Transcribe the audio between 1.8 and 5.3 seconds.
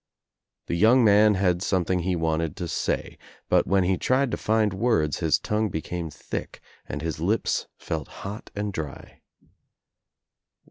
he wanted to say, but when he tried to find words